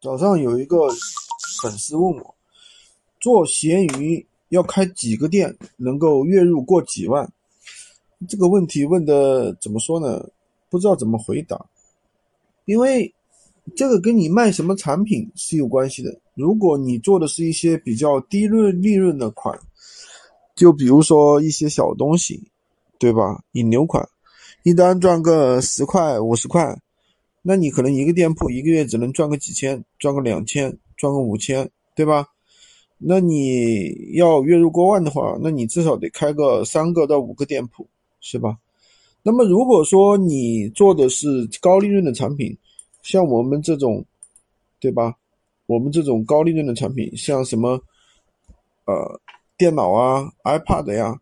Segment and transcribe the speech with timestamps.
[0.00, 0.88] 早上有一个
[1.60, 2.34] 粉丝问我，
[3.20, 7.30] 做闲鱼要开几个店能够月入过几万？
[8.26, 10.26] 这个问题问的怎么说呢？
[10.70, 11.66] 不知道怎么回答，
[12.64, 13.14] 因为
[13.76, 16.18] 这个跟你卖什么产品是有关系的。
[16.34, 19.60] 如果你做的是一些比较低润利润的款，
[20.54, 22.42] 就比如说一些小东西，
[22.98, 23.44] 对吧？
[23.52, 24.08] 引流款，
[24.62, 26.80] 一单赚个十块五十块。
[27.42, 32.26] 那你可能一个店铺一个月只能赚个几千，赚个两千，赚个五千，对吧？
[32.98, 37.88] 那你要月入过万的话，那你至少得开个三个到五个店铺，
[38.20, 38.58] 是吧？
[39.22, 42.54] 那么如果说你做的是高利润的产品，
[43.02, 44.04] 像我们这种，
[44.78, 45.14] 对吧？
[45.64, 47.80] 我们这种高利润的产品，像什么，
[48.84, 49.18] 呃，
[49.56, 51.18] 电脑啊、iPad 呀，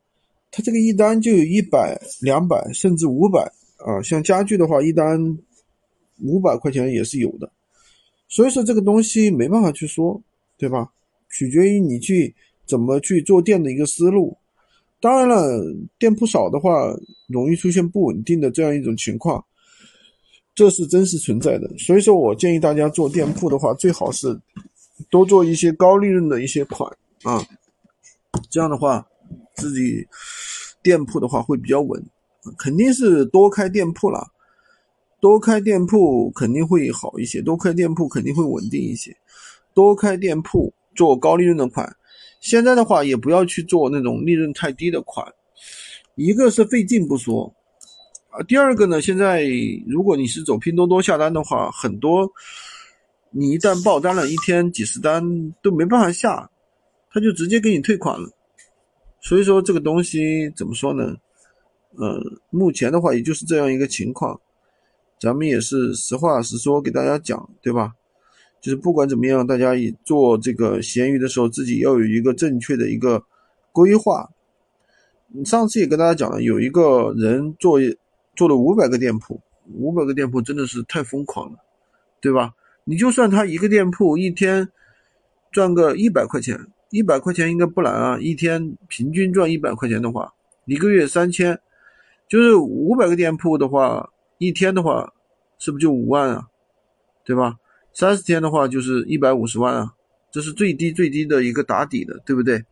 [0.50, 3.42] 它这个一单就有一百、两百，甚至五百
[3.76, 4.02] 啊。
[4.02, 5.38] 像家具的话，一单。
[6.20, 7.50] 五百块钱也是有的，
[8.28, 10.20] 所以说这个东西没办法去说，
[10.56, 10.90] 对吧？
[11.30, 12.34] 取决于你去
[12.66, 14.36] 怎么去做店的一个思路。
[15.00, 15.62] 当然了，
[15.98, 16.92] 店铺少的话，
[17.28, 19.44] 容易出现不稳定的这样一种情况，
[20.54, 21.70] 这是真实存在的。
[21.78, 24.36] 所以说我建议大家做店铺的话，最好是
[25.08, 26.90] 多做一些高利润的一些款
[27.22, 27.46] 啊，
[28.50, 29.06] 这样的话
[29.54, 30.04] 自己
[30.82, 32.02] 店铺的话会比较稳，
[32.58, 34.26] 肯定是多开店铺了。
[35.20, 39.16] 多开店铺肯定会好一些，多开店铺肯定会稳定一些。
[39.74, 41.96] 多开店铺做高利润的款，
[42.40, 45.26] 现在的话也不要去做那种利润太低的款，
[46.14, 47.52] 一个是费劲不说，
[48.30, 49.44] 啊，第二个呢，现在
[49.86, 52.28] 如果你是走拼多多下单的话，很多
[53.30, 55.22] 你一旦爆单了，一天几十单
[55.62, 56.48] 都没办法下，
[57.12, 58.28] 他就直接给你退款了。
[59.20, 61.16] 所以说这个东西怎么说呢？
[61.96, 64.40] 呃，目前的话也就是这样一个情况。
[65.20, 67.92] 咱们也是实话实说给大家讲，对吧？
[68.60, 73.22] 就是不管怎么样，大家以做这个闲鱼的时候，自己要有一个正确的一个
[73.72, 74.28] 规划。
[75.28, 77.78] 你上次也跟大家讲了，有一个人做
[78.34, 79.40] 做了五百个店铺，
[79.74, 81.58] 五百个店铺真的是太疯狂了，
[82.20, 82.52] 对吧？
[82.84, 84.68] 你就算他一个店铺一天
[85.52, 86.58] 赚个一百块钱，
[86.90, 88.18] 一百块钱应该不难啊。
[88.18, 90.32] 一天平均赚一百块钱的话，
[90.64, 91.58] 一个月三千，
[92.28, 94.10] 就是五百个店铺的话。
[94.38, 95.12] 一天的话，
[95.58, 96.48] 是不是就五万啊？
[97.24, 97.58] 对吧？
[97.92, 99.92] 三十天的话就是一百五十万啊，
[100.30, 102.64] 这是最低最低的一个打底的，对不对？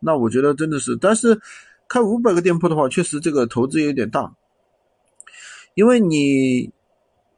[0.00, 1.38] 那我觉得真的是，但是
[1.86, 4.34] 开五百个店铺的话，确实这个投资有点大，
[5.74, 6.72] 因为你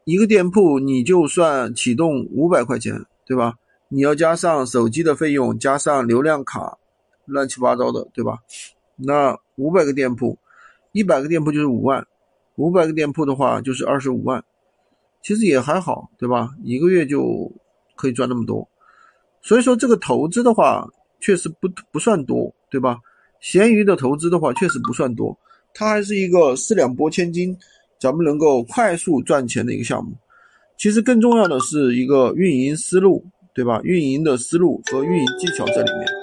[0.05, 3.55] 一个店铺你就算启动五百块钱，对吧？
[3.89, 6.77] 你要加上手机的费用，加上流量卡，
[7.25, 8.39] 乱七八糟的，对吧？
[8.95, 10.39] 那五百个店铺，
[10.93, 12.07] 一百个店铺就是五万。
[12.55, 14.43] 五百个店铺的话就是二十五万，
[15.23, 16.49] 其实也还好，对吧？
[16.63, 17.51] 一个月就
[17.95, 18.67] 可以赚那么多，
[19.41, 20.87] 所以说这个投资的话
[21.19, 22.97] 确实不不算多，对吧？
[23.39, 25.37] 闲鱼的投资的话确实不算多，
[25.73, 27.57] 它还是一个四两拨千斤，
[27.99, 30.11] 咱们能够快速赚钱的一个项目。
[30.77, 33.79] 其实更重要的是一个运营思路，对吧？
[33.83, 36.22] 运营的思路和运营技巧在里面。